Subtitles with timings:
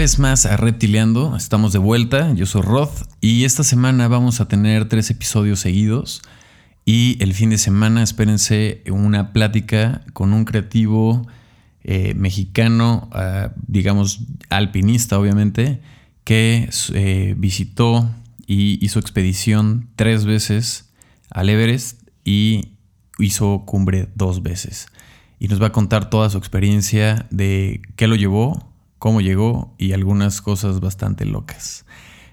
[0.00, 4.48] vez más a Reptileando, estamos de vuelta, yo soy Roth y esta semana vamos a
[4.48, 6.22] tener tres episodios seguidos.
[6.86, 11.28] Y el fin de semana espérense una plática con un creativo
[11.84, 15.82] eh, mexicano, ah, digamos alpinista obviamente,
[16.24, 18.10] que eh, visitó
[18.46, 20.94] y hizo expedición tres veces
[21.28, 22.70] al Everest y
[23.18, 24.86] hizo cumbre dos veces.
[25.38, 28.69] Y nos va a contar toda su experiencia de qué lo llevó,
[29.00, 31.84] cómo llegó y algunas cosas bastante locas.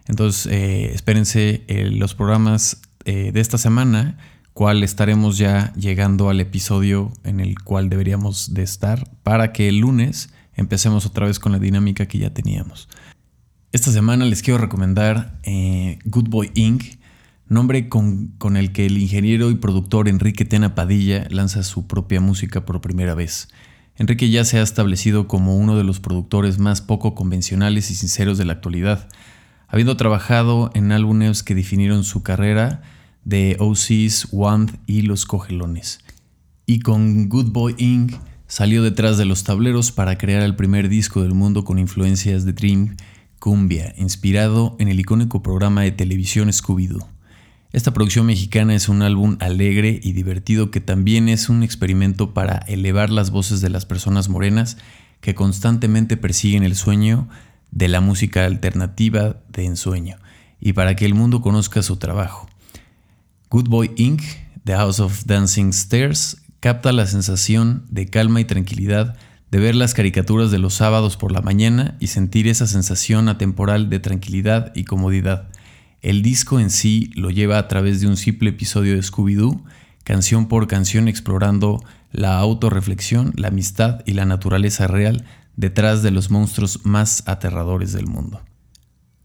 [0.07, 4.17] Entonces, eh, espérense eh, los programas eh, de esta semana,
[4.53, 9.79] cual estaremos ya llegando al episodio en el cual deberíamos de estar para que el
[9.79, 12.89] lunes empecemos otra vez con la dinámica que ya teníamos.
[13.71, 15.39] Esta semana les quiero recomendar
[16.05, 16.83] Good Boy Inc.,
[17.47, 22.19] nombre con, con, el que el ingeniero y productor Enrique Tena Padilla lanza su propia
[22.19, 23.49] música por primera vez.
[23.97, 28.37] Enrique ya se ha establecido como uno de los productores más poco convencionales y sinceros
[28.37, 29.09] de la actualidad,
[29.67, 32.83] habiendo trabajado en álbumes que definieron su carrera
[33.25, 35.99] de OCs, Wand y Los Cogelones.
[36.67, 38.13] Y con Good Boy Inc.
[38.45, 42.53] salió detrás de los tableros para crear el primer disco del mundo con influencias de
[42.53, 42.97] Dream
[43.39, 47.16] Cumbia, inspirado en el icónico programa de televisión Scooby-Doo.
[47.77, 52.57] Esta producción mexicana es un álbum alegre y divertido que también es un experimento para
[52.67, 54.77] elevar las voces de las personas morenas
[55.21, 57.29] que constantemente persiguen el sueño
[57.69, 60.17] de la música alternativa de ensueño
[60.59, 62.49] y para que el mundo conozca su trabajo.
[63.51, 64.23] Good Boy Inc.,
[64.63, 69.17] The House of Dancing Stairs, capta la sensación de calma y tranquilidad
[69.51, 73.87] de ver las caricaturas de los sábados por la mañana y sentir esa sensación atemporal
[73.91, 75.49] de tranquilidad y comodidad
[76.01, 79.63] el disco en sí lo lleva a través de un simple episodio de Scooby-Doo,
[80.03, 85.25] canción por canción explorando la autorreflexión, la amistad y la naturaleza real
[85.55, 88.41] detrás de los monstruos más aterradores del mundo.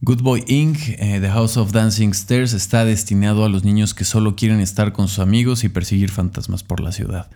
[0.01, 4.05] Good Boy Inc., eh, The House of Dancing Stairs, está destinado a los niños que
[4.05, 7.31] solo quieren estar con sus amigos y perseguir fantasmas por la ciudad.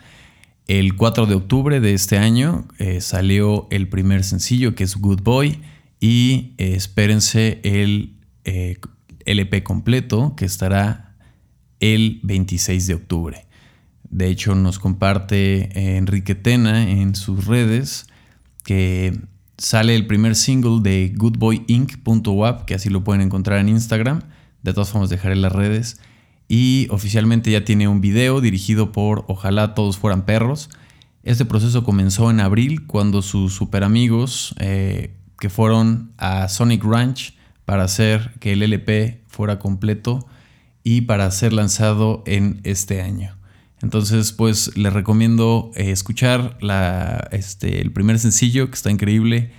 [0.66, 5.20] El 4 de octubre de este año eh, salió el primer sencillo que es Good
[5.22, 5.60] Boy
[6.00, 8.14] y eh, espérense el
[9.26, 11.14] LP completo que estará
[11.80, 13.46] el 26 de octubre.
[14.08, 18.06] De hecho, nos comparte eh, Enrique Tena en sus redes
[18.64, 19.18] que
[19.58, 24.22] sale el primer single de goodboyinc.wap, que así lo pueden encontrar en Instagram.
[24.62, 26.00] De todas formas, dejaré las redes.
[26.48, 30.70] Y oficialmente ya tiene un video dirigido por Ojalá todos fueran perros.
[31.22, 37.34] Este proceso comenzó en abril cuando sus super amigos eh, que fueron a Sonic Ranch
[37.66, 40.26] para hacer que el LP fuera completo
[40.82, 43.36] y para ser lanzado en este año.
[43.82, 46.56] Entonces, pues les recomiendo eh, escuchar
[47.32, 49.50] este, el primer sencillo que está increíble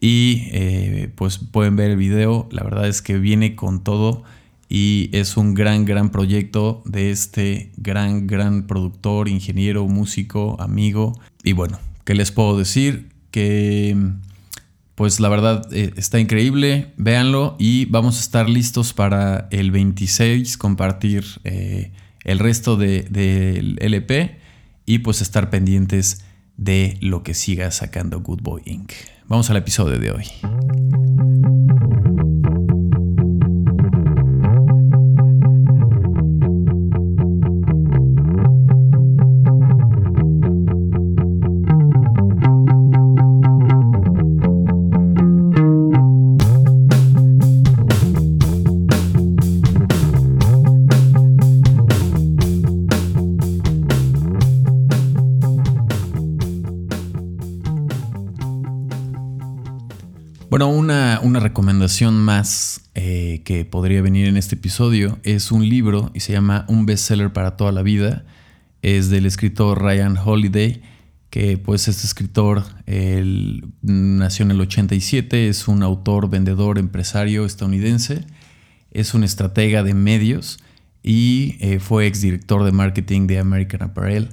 [0.00, 2.48] y eh, pues pueden ver el video.
[2.50, 4.22] La verdad es que viene con todo
[4.68, 11.18] y es un gran, gran proyecto de este gran, gran productor, ingeniero, músico, amigo.
[11.42, 13.10] Y bueno, ¿qué les puedo decir?
[13.30, 13.96] Que
[14.98, 20.58] pues la verdad eh, está increíble, véanlo y vamos a estar listos para el 26
[20.58, 21.92] compartir eh,
[22.24, 24.40] el resto del LP
[24.86, 26.24] y pues estar pendientes
[26.56, 28.90] de lo que siga sacando Good Boy Inc.
[29.28, 31.57] Vamos al episodio de hoy.
[62.94, 67.32] Eh, que podría venir en este episodio es un libro y se llama Un bestseller
[67.32, 68.24] para toda la vida.
[68.82, 70.82] Es del escritor Ryan Holiday,
[71.30, 72.64] que pues este escritor
[73.82, 78.24] nació en el 87, es un autor, vendedor, empresario estadounidense,
[78.92, 80.58] es un estratega de medios
[81.02, 84.28] y eh, fue exdirector de marketing de American Apparel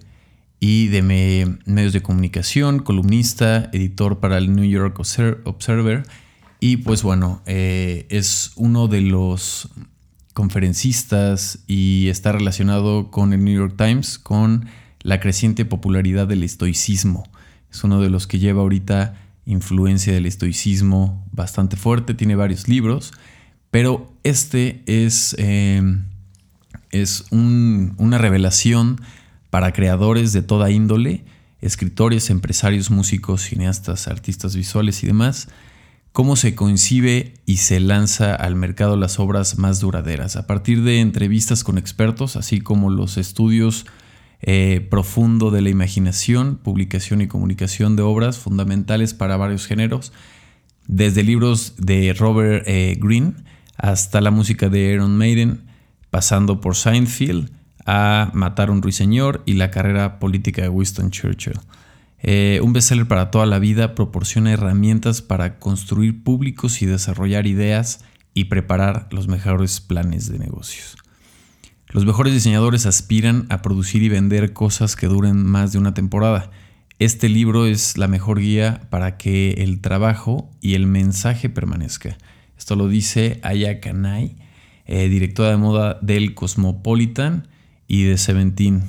[0.60, 1.02] y de
[1.66, 6.04] medios de comunicación, columnista, editor para el New York Observer.
[6.60, 9.70] Y pues bueno, eh, es uno de los
[10.34, 14.68] conferencistas y está relacionado con el New York Times, con
[15.02, 17.24] la creciente popularidad del estoicismo.
[17.72, 19.16] Es uno de los que lleva ahorita
[19.46, 23.14] influencia del estoicismo bastante fuerte, tiene varios libros,
[23.70, 25.82] pero este es, eh,
[26.92, 29.00] es una revelación
[29.50, 31.24] para creadores de toda índole,
[31.62, 35.48] escritores, empresarios, músicos, cineastas, artistas visuales y demás,
[36.16, 41.02] cómo se coincide y se lanza al mercado las obras más duraderas, a partir de
[41.02, 43.86] entrevistas con expertos, así como los estudios
[44.40, 50.14] eh, profundo de la imaginación, publicación y comunicación de obras fundamentales para varios géneros,
[50.88, 53.34] desde libros de Robert eh, Greene
[53.76, 55.66] hasta la música de Aaron Maiden,
[56.12, 57.52] pasando por Seinfeld
[57.86, 61.60] a Matar un ruiseñor y la carrera política de Winston Churchill.
[62.28, 68.04] Eh, un bestseller para toda la vida proporciona herramientas para construir públicos y desarrollar ideas
[68.34, 70.98] y preparar los mejores planes de negocios.
[71.90, 76.50] Los mejores diseñadores aspiran a producir y vender cosas que duren más de una temporada.
[76.98, 82.18] Este libro es la mejor guía para que el trabajo y el mensaje permanezca.
[82.58, 84.36] Esto lo dice Aya Kanai,
[84.88, 87.50] eh, directora de moda del Cosmopolitan
[87.88, 88.82] y de Seventeen.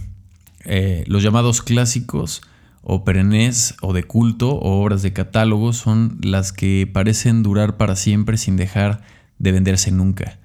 [0.64, 2.40] Eh, los llamados clásicos
[2.88, 7.96] o perennes o de culto o obras de catálogo son las que parecen durar para
[7.96, 9.02] siempre sin dejar
[9.40, 10.38] de venderse nunca,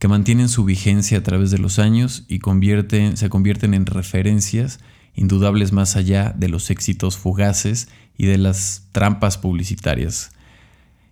[0.00, 4.80] que mantienen su vigencia a través de los años y se convierten en referencias
[5.14, 7.88] indudables más allá de los éxitos fugaces
[8.18, 10.32] y de las trampas publicitarias.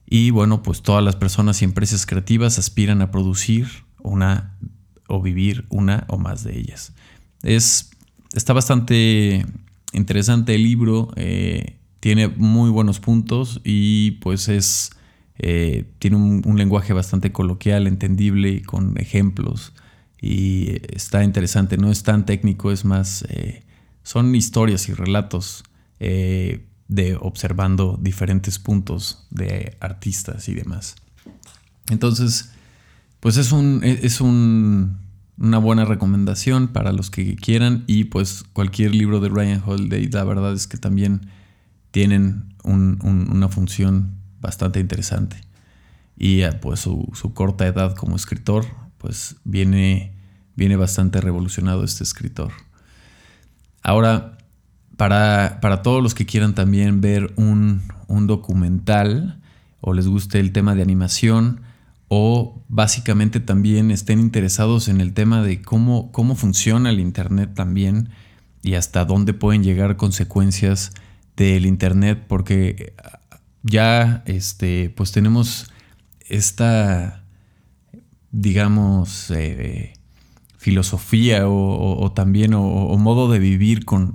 [0.06, 3.68] Y bueno, pues todas las personas y empresas creativas aspiran a producir
[4.02, 4.58] una
[5.06, 6.92] o vivir una o más de ellas.
[7.42, 7.92] Es,
[8.32, 9.46] está bastante
[9.94, 14.90] interesante el libro, eh, tiene muy buenos puntos y pues es,
[15.38, 19.72] eh, tiene un, lenguaje bastante coloquial, entendible y con ejemplos
[20.20, 23.62] y está interesante, no es tan técnico, es más, eh,
[24.02, 25.64] son historias y relatos
[26.00, 30.96] de observando diferentes puntos de artistas y demás.
[31.88, 32.50] Entonces,
[33.20, 35.03] pues es un, es un
[35.38, 40.24] una buena recomendación para los que quieran y pues cualquier libro de Ryan Holiday la
[40.24, 41.28] verdad es que también
[41.90, 45.36] tienen una función bastante interesante
[46.16, 48.64] y eh, pues su, corta edad como escritor
[48.98, 50.12] pues viene,
[50.56, 52.52] viene bastante revolucionado este escritor.
[53.82, 54.38] Ahora,
[54.96, 59.40] para, para todos los que quieran también ver un, un documental
[59.80, 61.60] o les guste el tema de animación,
[62.08, 68.10] o básicamente también estén interesados en el tema de cómo, cómo funciona el Internet también
[68.62, 70.92] y hasta dónde pueden llegar consecuencias
[71.36, 72.94] del Internet, porque
[73.62, 75.70] ya este, pues tenemos
[76.28, 77.24] esta,
[78.30, 79.94] digamos, eh,
[80.56, 84.14] filosofía o, también o, modo de vivir con,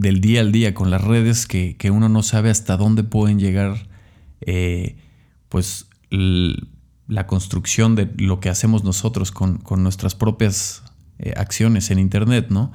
[0.00, 3.86] del día al día con las redes que, uno no sabe hasta dónde pueden llegar
[4.40, 4.96] eh,
[5.50, 5.88] pues
[7.10, 10.82] la construcción de lo que hacemos nosotros con, nuestras propias
[11.18, 12.72] eh, acciones en Internet, ¿no?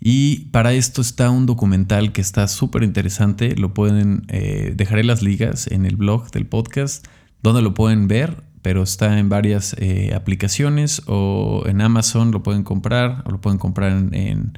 [0.00, 3.54] Y para esto está un documental que está súper interesante.
[3.56, 7.06] Lo pueden, eh, dejaré las ligas en el blog del podcast,
[7.42, 12.62] donde lo pueden ver, pero está en varias eh, aplicaciones o en Amazon lo pueden
[12.62, 14.54] comprar, o lo pueden comprar en,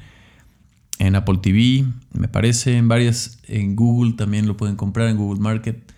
[0.99, 5.41] en, Apple TV, me parece, en varias, en Google también lo pueden comprar, en Google
[5.41, 5.92] Market.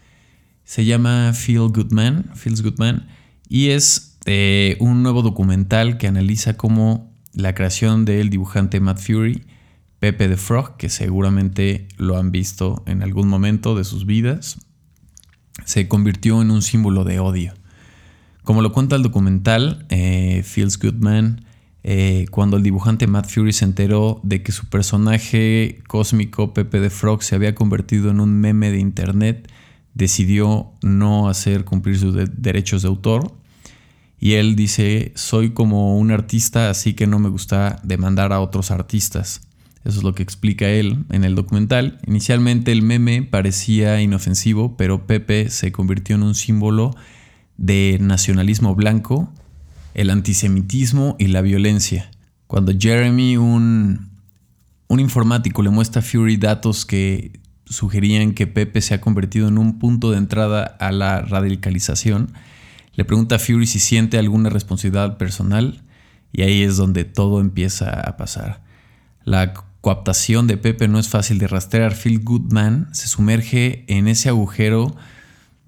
[0.66, 3.08] Se llama Feel Good Man, Feels Good Man,
[3.48, 9.44] y es eh, un nuevo documental que analiza cómo la creación del dibujante Matt Fury,
[10.00, 14.57] Pepe the Frog, que seguramente lo han visto en algún momento de sus vidas,
[15.64, 17.54] se convirtió en un símbolo de odio.
[18.44, 21.45] Como lo cuenta el documental eh, Feels Good Man,
[21.84, 26.90] eh, cuando el dibujante Matt Fury se enteró de que su personaje cósmico Pepe the
[26.90, 29.52] Frog se había convertido en un meme de internet,
[29.95, 33.33] decidió no hacer cumplir sus derechos de autor.
[34.19, 38.69] Y él dice, soy como un artista, así que no me gusta demandar a otros
[38.71, 39.42] artistas.
[39.83, 41.99] Eso es lo que explica él en el documental.
[42.07, 46.95] Inicialmente el meme parecía inofensivo, pero Pepe se convirtió en un símbolo
[47.57, 49.31] de nacionalismo blanco,
[49.94, 52.09] el antisemitismo y la violencia.
[52.47, 54.09] Cuando Jeremy, un,
[54.87, 59.57] un informático, le muestra a Fury datos que sugerían que Pepe se ha convertido en
[59.57, 62.34] un punto de entrada a la radicalización.
[62.94, 65.81] Le pregunta a Fury si siente alguna responsabilidad personal
[66.31, 68.62] y ahí es donde todo empieza a pasar.
[69.24, 71.95] La coaptación de Pepe no es fácil de rastrear.
[71.95, 74.95] Phil Goodman se sumerge en ese agujero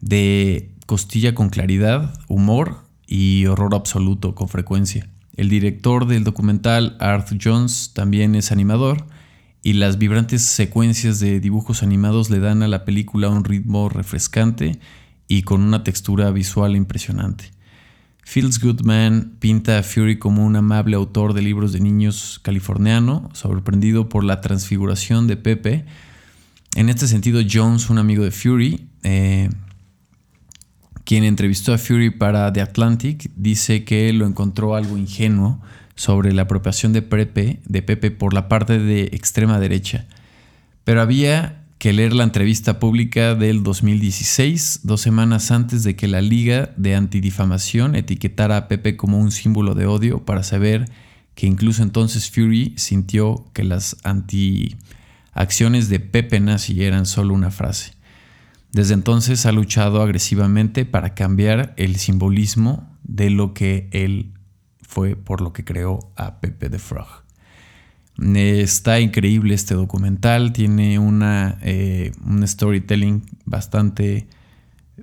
[0.01, 5.09] de costilla con claridad, humor y horror absoluto con frecuencia.
[5.35, 9.05] El director del documental, Arthur Jones, también es animador
[9.67, 14.79] y las vibrantes secuencias de dibujos animados le dan a la película un ritmo refrescante
[15.27, 17.51] y con una textura visual impresionante.
[18.23, 23.29] Feels Good Man pinta a Fury como un amable autor de libros de niños californiano,
[23.33, 25.83] sorprendido por la transfiguración de Pepe.
[26.77, 29.49] En este sentido, Jones, un amigo de Fury, eh,
[31.03, 35.61] quien entrevistó a Fury para The Atlantic, dice que lo encontró algo ingenuo
[35.97, 40.05] sobre la apropiación de Pepe, por la parte de extrema derecha.
[40.85, 46.21] Pero había que leer la entrevista pública del 2016, dos semanas antes de que la
[46.21, 50.89] Liga de Antidifamación etiquetara a Pepe como un símbolo de odio, para saber
[51.35, 57.93] que incluso entonces Fury sintió que las antiacciones de Pepe nazi eran solo una frase.
[58.71, 64.33] Desde entonces ha luchado agresivamente para cambiar el simbolismo de lo que él
[64.87, 67.07] fue por lo que creó a Pepe the Frog.
[68.17, 74.27] Está increíble este documental, tiene una, eh, un storytelling bastante,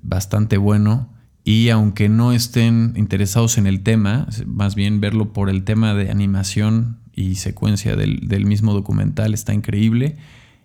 [0.03, 1.11] bastante bueno
[1.45, 6.11] y aunque no estén interesados en el tema, más bien verlo por el tema de
[6.11, 10.17] animación y secuencia del, del mismo documental está increíble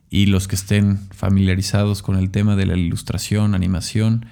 [0.09, 4.25] y los que estén familiarizados con el tema de la ilustración, animación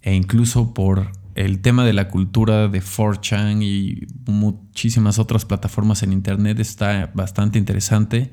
[0.00, 6.12] e incluso por el tema de la cultura de 4chan y muchísimas otras plataformas en
[6.12, 8.32] internet está bastante interesante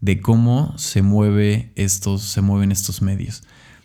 [0.00, 3.42] de cómo se mueve estos, se mueven estos medios.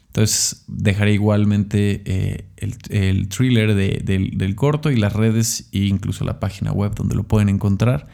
[0.07, 6.39] Entonces dejaré igualmente eh, el, thriller del, del, corto y las redes e incluso la
[6.39, 8.07] página web donde lo pueden encontrar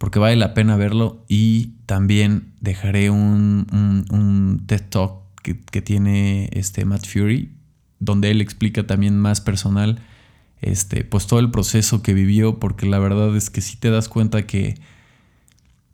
[0.00, 3.66] porque vale la pena verlo y también dejaré un,
[4.10, 7.50] un, TED Talk que, tiene este Matt Fury,
[8.00, 10.00] donde él explica también más personal
[10.60, 14.08] este, pues todo el proceso que vivió, porque la verdad es que si te das
[14.08, 14.74] cuenta que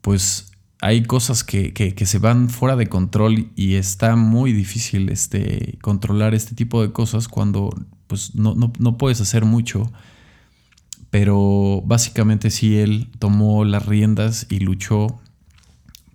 [0.00, 5.78] pues hay cosas que, que, se van fuera de control y está muy difícil este,
[5.80, 7.70] controlar este tipo de cosas cuando
[8.06, 9.90] pues no, no, no puedes hacer mucho.
[11.10, 15.18] Pero básicamente sí él tomó las riendas y luchó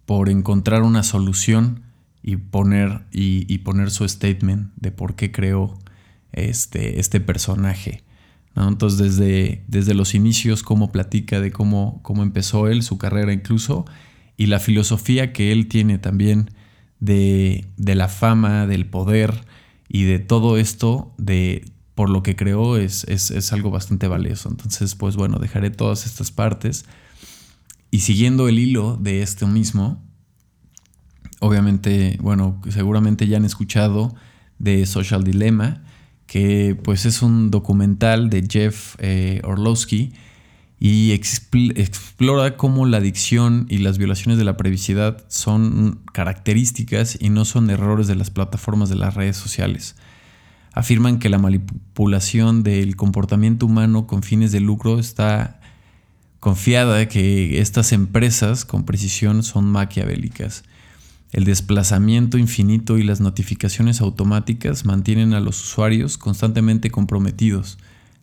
[0.05, 1.83] por encontrar una solución
[2.23, 5.77] y poner, y, poner su statement de por qué creó
[6.31, 8.03] este, este personaje.
[8.55, 13.85] Entonces desde, desde los inicios, cómo platica de cómo, cómo empezó él, su carrera incluso,
[14.37, 16.51] y la filosofía que él tiene también
[16.99, 19.45] de, de la fama, del poder
[19.87, 24.49] y de todo esto, de por lo que creó es, es, algo bastante valioso.
[24.49, 26.85] Entonces, pues bueno, dejaré todas estas partes.
[27.91, 30.01] Y siguiendo el hilo de esto mismo,
[31.41, 34.15] obviamente, bueno, seguramente ya han escuchado
[34.57, 35.83] de Social Dilemma,
[36.25, 40.13] que pues es un documental de Jeff eh, Orlowski
[40.79, 47.43] y explora cómo la adicción y las violaciones de la privacidad son características y no
[47.43, 49.95] son errores de las plataformas de las redes sociales
[50.73, 55.59] afirman que la manipulación del comportamiento humano con fines de lucro está
[56.39, 60.63] confiada que estas empresas con precisión son maquiavélicas.
[61.31, 67.77] El desplazamiento infinito y las notificaciones automáticas mantienen a los usuarios constantemente comprometidos.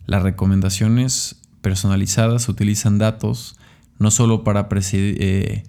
[0.05, 3.57] Las recomendaciones personalizadas utilizan datos
[3.97, 5.63] no solo para eh,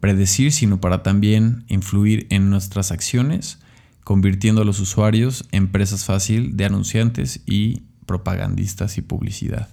[0.00, 3.58] predecir, sino para también influir en nuestras acciones
[4.04, 9.68] convirtiendo a los usuarios en presas fácil de anunciantes y propagandistas y publicidad.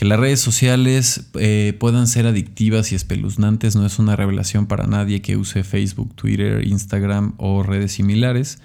[0.00, 4.86] Que las redes sociales eh, puedan ser adictivas y espeluznantes no es una revelación para
[4.86, 8.60] nadie que use Facebook, Twitter, Instagram o redes similares,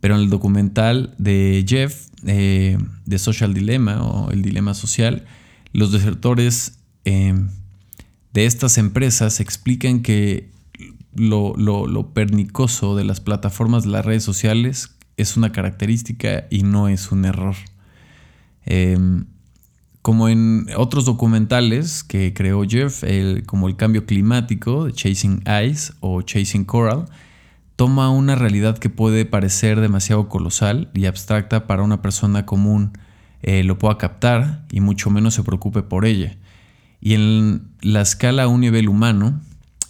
[0.00, 2.76] pero en el documental de Jeff, eh,
[3.16, 5.24] Social Dilemma o El Dilema Social,
[5.72, 6.76] los desertores
[7.06, 7.32] eh,
[8.34, 10.50] de estas empresas explican que
[11.14, 17.10] lo, pernicoso de las plataformas de las redes sociales es una característica y no es
[17.10, 17.54] un error.
[18.66, 19.24] Em,
[20.04, 23.02] como en otros documentales que creó Jeff,
[23.46, 27.06] como el cambio climático de Chasing Ice o Chasing Coral,
[27.76, 32.92] toma una realidad que puede parecer demasiado colosal y abstracta para una persona común
[33.40, 36.36] eh, lo pueda captar y mucho menos se preocupe por ella.
[37.00, 39.40] Y en la escala a un nivel humano,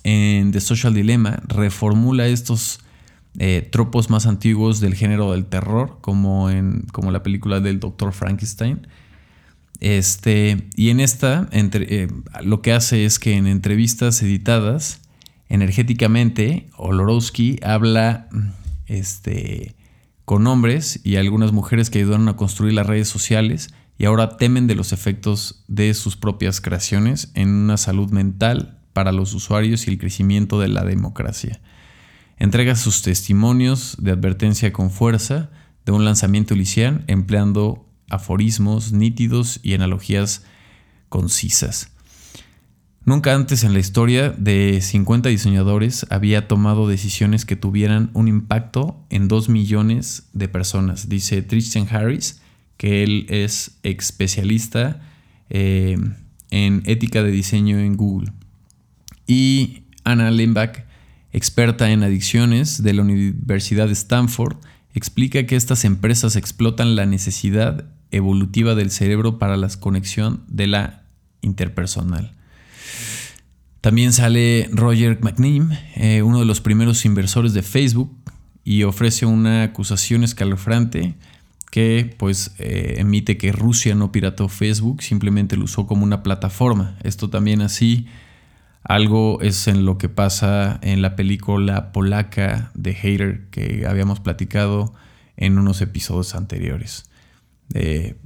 [0.05, 2.79] en The Social Dilemma reformula estos
[3.41, 8.13] eh, tropos más antiguos del género del terror, como en como la película del Dr.
[8.13, 8.87] Frankenstein.
[9.81, 12.09] Este, y en esta, entre, eh,
[12.43, 15.01] lo que hace es que en entrevistas editadas,
[15.49, 18.29] energéticamente, Olorowski habla
[18.87, 19.75] este,
[20.25, 24.67] con hombres y algunas mujeres que ayudaron a construir las redes sociales y ahora temen
[24.67, 29.91] de los efectos de sus propias creaciones en una salud mental para los usuarios y
[29.91, 31.61] el crecimiento de la democracia.
[32.39, 35.51] Entrega sus testimonios de advertencia con fuerza
[35.85, 40.45] de un lanzamiento lician empleando aforismos nítidos y analogías
[41.09, 41.91] concisas.
[43.07, 49.05] Nunca antes en la historia de 50 diseñadores había tomado decisiones que tuvieran un impacto
[49.11, 52.41] en 2 millones de personas, dice Tristan Harris,
[52.79, 55.01] que él es especialista
[55.51, 55.99] eh,
[56.51, 58.33] en ética de diseño en Google.
[59.27, 60.85] Y Anna Lembach,
[61.33, 64.57] experta en adicciones de la Universidad de Stanford,
[64.95, 71.03] explica que estas empresas explotan la necesidad evolutiva del cerebro para la conexión de la
[71.41, 72.33] interpersonal.
[73.81, 78.11] También sale Roger McNeam, eh, uno de los primeros inversores de Facebook,
[78.65, 81.15] y ofrece una acusación escalofriante
[81.71, 86.97] que pues eh, emite que Rusia no pirató Facebook, simplemente lo usó como una plataforma.
[87.03, 88.07] Esto también así
[88.85, 94.95] algo es en lo que pasa en la película polaca de Hater que habíamos platicado
[95.37, 97.11] en unos episodios anteriores.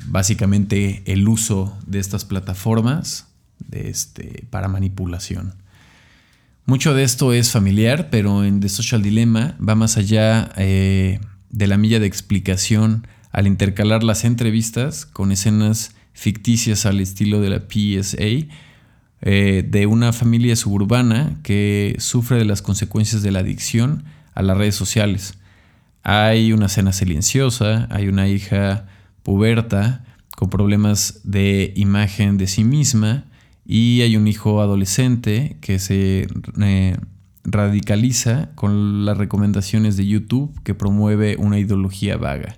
[0.07, 3.29] Básicamente el uso de estas plataformas
[3.73, 5.55] este, para manipulación.
[6.69, 11.67] Mucho de esto es familiar, pero en The Social Dilemma va más allá eh, de
[11.67, 17.61] la milla de explicación al intercalar las entrevistas con escenas ficticias al estilo de la
[17.61, 18.55] PSA
[19.23, 24.59] eh, de una familia suburbana que sufre de las consecuencias de la adicción a las
[24.59, 25.39] redes sociales.
[26.03, 28.87] Hay una cena silenciosa, hay una hija
[29.29, 33.27] puberta con problemas de imagen de sí misma
[33.67, 36.27] y hay un hijo adolescente que se
[36.63, 36.97] eh,
[37.45, 42.57] radicaliza con las recomendaciones de YouTube que promueve una ideología vaga.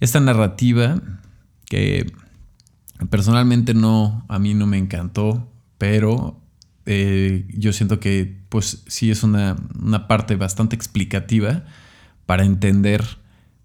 [0.00, 1.00] Esta narrativa
[1.66, 2.12] que
[3.08, 5.48] personalmente no, a mí no me encantó,
[5.78, 6.40] pero
[6.86, 9.54] eh, yo siento que pues sí es una,
[10.08, 11.62] parte bastante explicativa
[12.26, 13.04] para entender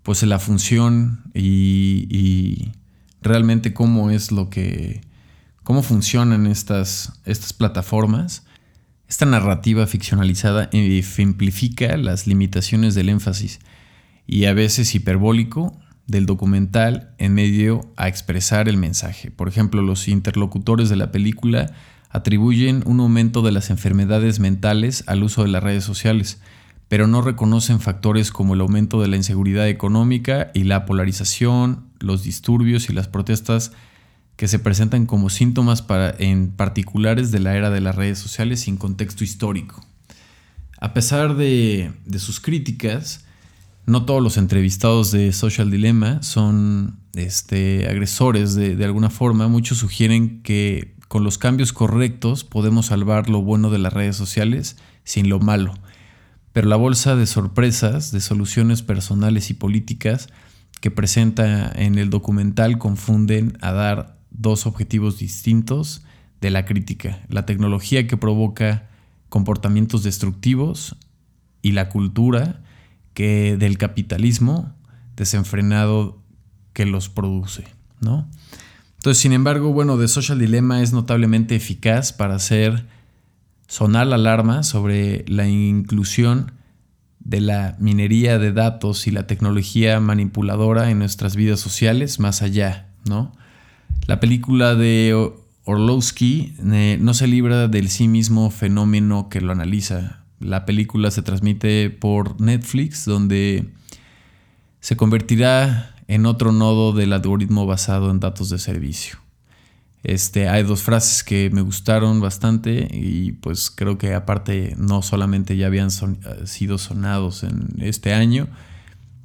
[0.09, 2.71] pues la función y, y
[3.21, 5.01] realmente cómo es lo que
[5.61, 8.43] cómo funcionan estas, estas plataformas.
[9.07, 10.71] Esta narrativa ficcionalizada
[11.03, 13.59] simplifica las limitaciones del énfasis
[14.25, 19.29] y a veces hiperbólico del documental en medio a expresar el mensaje.
[19.29, 21.71] Por ejemplo, los interlocutores de la película
[22.09, 26.41] atribuyen un aumento de las enfermedades mentales al uso de las redes sociales,
[26.89, 32.23] pero no reconocen factores como el aumento de la inseguridad económica y la polarización, los
[32.23, 33.71] disturbios y las protestas
[34.35, 35.85] que se presentan como síntomas
[36.17, 39.85] en particulares de la era de las redes sociales sin contexto histórico.
[40.79, 43.25] A pesar de, sus críticas,
[43.85, 49.47] no todos los entrevistados de Social Dilemma son este, agresores de, alguna forma.
[49.49, 54.77] Muchos sugieren que con los cambios correctos podemos salvar lo bueno de las redes sociales
[55.03, 55.73] sin lo malo.
[56.51, 60.29] Pero la bolsa de sorpresas, de soluciones personales y políticas
[60.81, 66.03] que presenta en el documental confunden a dar dos objetivos distintos
[66.41, 68.89] de la crítica, la tecnología que provoca
[69.27, 70.95] comportamientos destructivos
[71.61, 72.61] y la cultura
[73.13, 74.73] que del capitalismo
[75.15, 76.21] desenfrenado
[76.73, 77.65] que los produce,
[77.99, 78.29] ¿no?
[78.95, 82.87] Entonces, sin embargo, bueno, The Social Dilemma es notablemente eficaz para hacer
[83.69, 86.51] sonar la alarma sobre la inclusión
[87.19, 92.89] de la minería de datos y la tecnología manipuladora en nuestras vidas sociales más allá,
[93.05, 93.31] ¿no?
[94.07, 95.31] La película de
[95.65, 100.23] Orlowski eh, no se libra del sí mismo fenómeno que lo analiza.
[100.39, 103.69] La película se transmite por Netflix, donde
[104.79, 109.19] se convertirá en otro nodo del algoritmo basado en datos de servicio.
[110.03, 115.57] Este, hay dos frases que me gustaron bastante y pues creo que aparte no solamente
[115.57, 118.47] ya habían sido sonados en este año,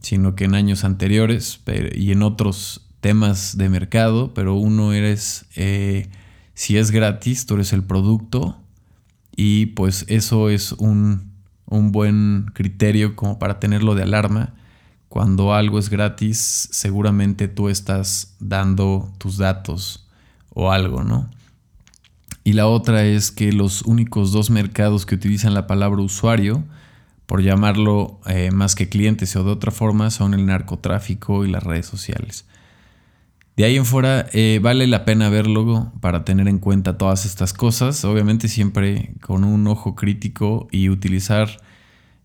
[0.00, 1.60] sino que en años anteriores
[1.94, 6.08] y en otros temas de mercado, pero uno eres, eh,
[6.54, 8.60] si es gratis, tú eres el producto
[9.36, 11.32] y pues eso es un,
[11.66, 14.54] un buen criterio como para tenerlo de alarma.
[15.08, 20.03] Cuando algo es gratis, seguramente tú estás dando tus datos
[20.54, 21.28] o algo, ¿no?
[22.44, 26.64] Y la otra es que los únicos dos mercados que utilizan la palabra usuario,
[27.26, 31.62] por llamarlo eh, más que clientes o de otra forma, son el narcotráfico y las
[31.62, 32.44] redes sociales.
[33.56, 37.52] De ahí en fuera, eh, vale la pena verlo para tener en cuenta todas estas
[37.52, 38.04] cosas.
[38.04, 41.48] Obviamente siempre con un ojo crítico y utilizar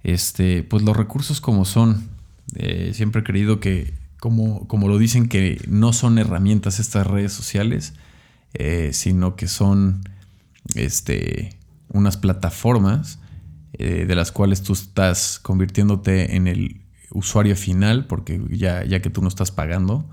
[0.04, 2.10] este, pues los recursos como son.
[2.56, 7.32] Eh, siempre he creído que, como, como lo dicen, que no son herramientas estas redes
[7.32, 7.94] sociales,
[8.54, 10.02] eh, sino que son
[10.76, 11.58] este,
[11.90, 13.20] unas plataformas
[13.72, 16.82] de las cuales tú estás convirtiéndote en el
[17.12, 20.06] usuario final, porque ya, ya que tú no estás pagando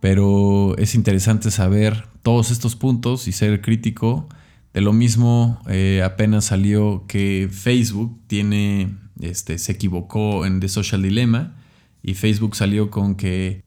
[0.00, 4.28] pero es interesante saber todos estos puntos y ser crítico.
[4.72, 11.02] De lo mismo, eh, apenas salió que Facebook tiene, este, se equivocó en The Social
[11.02, 11.56] Dilemma
[12.02, 13.64] y Facebook salió con que,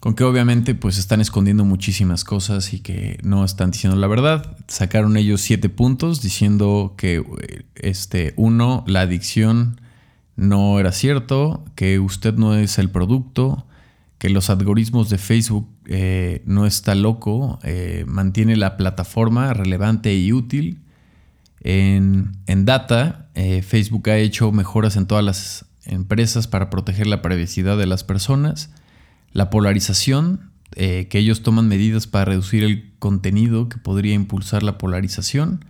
[0.00, 4.56] con que obviamente pues están escondiendo muchísimas cosas y que no están diciendo la verdad.
[4.68, 7.24] Sacaron ellos siete puntos diciendo que
[7.74, 9.80] este uno la adicción
[10.36, 13.66] no era cierto, que usted no es el producto,
[14.18, 20.32] que los algoritmos de Facebook eh, no está loco, eh, mantiene la plataforma relevante y
[20.32, 20.82] útil.
[21.60, 27.76] En, data, eh, Facebook ha hecho mejoras en todas las empresas para proteger la privacidad
[27.76, 28.70] de las personas.
[29.32, 35.64] La polarización, que ellos toman medidas para reducir el contenido que podría impulsar la polarización.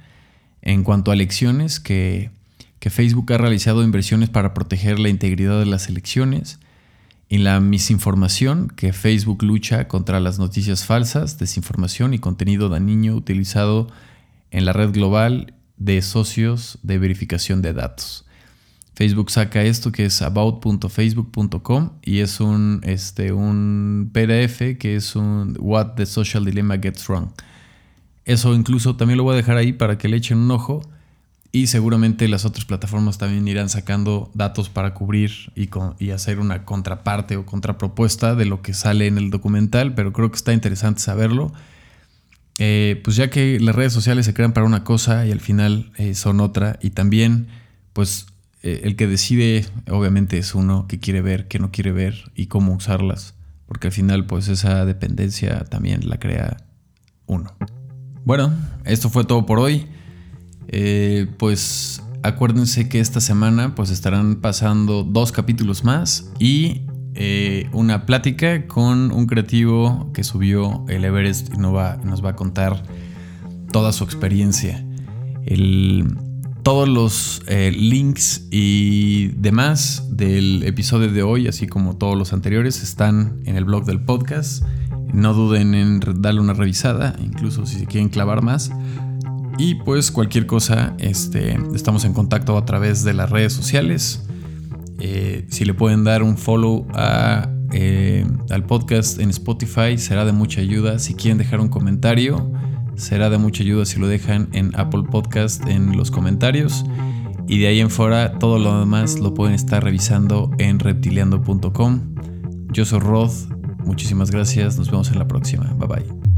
[0.63, 2.31] En cuanto a elecciones, que
[2.79, 6.59] que Facebook ha realizado inversiones para proteger la integridad de las elecciones,
[7.29, 13.89] en la misinformación, que Facebook lucha contra las noticias falsas, desinformación y contenido dañino utilizado
[14.51, 18.25] en la red global de socios de verificación de datos.
[18.99, 25.57] Facebook saca esto que es about.facebook.com y es un, este, un PDF que es un
[25.61, 27.29] What the Social Dilemma Gets Wrong.
[28.25, 30.83] Eso incluso también lo voy a dejar ahí para que le echen un ojo.
[31.53, 37.37] Y seguramente las otras plataformas también irán sacando datos para cubrir y, hacer una contraparte
[37.37, 41.53] o contrapropuesta de lo que sale en el documental, pero creo que está interesante saberlo.
[42.59, 45.93] Eh, pues ya que las redes sociales se crean para una cosa y al final
[45.99, 47.47] eh, son otra, y también
[47.93, 48.27] pues
[48.63, 52.47] eh, el que decide obviamente es uno que quiere ver, que no quiere ver y
[52.47, 53.35] cómo usarlas,
[53.67, 56.57] porque al final pues esa dependencia también la crea
[57.27, 57.55] uno.
[58.25, 58.53] Bueno,
[58.85, 59.87] esto fue todo por hoy.
[60.69, 66.83] Eh, pues acuérdense que esta semana pues estarán pasando dos capítulos más y
[67.15, 72.31] eh, una plática con un creativo que subió el Everest y nos va, nos va
[72.31, 72.83] a contar
[73.73, 74.85] toda su experiencia.
[76.63, 82.83] Todos los eh, links y demás del episodio de hoy, así como todos los anteriores,
[82.83, 84.65] están en el blog del podcast.
[85.13, 88.71] No duden en darle una revisada, incluso si se quieren clavar más.
[89.59, 94.23] Y pues cualquier cosa, este, estamos en contacto a través de las redes sociales.
[95.01, 96.87] Eh, si le pueden dar un follow
[97.73, 100.99] eh, al podcast en Spotify, será de mucha ayuda.
[100.99, 102.53] Si quieren dejar un comentario,
[102.99, 106.85] será de mucha ayuda si lo dejan en Apple Podcast en los comentarios.
[107.47, 112.15] Y de ahí en fuera, todo lo demás lo pueden estar revisando en reptiliando.com.
[112.73, 113.33] Yo soy Rod,
[113.85, 115.65] muchísimas gracias, nos vemos en la próxima.
[115.79, 116.38] Bye bye.